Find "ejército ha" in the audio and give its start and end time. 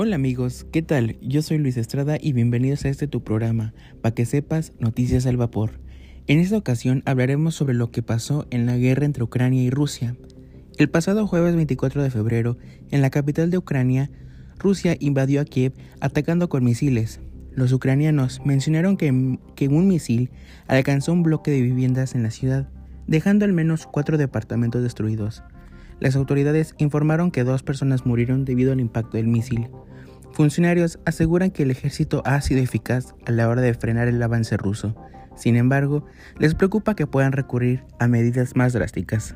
31.72-32.40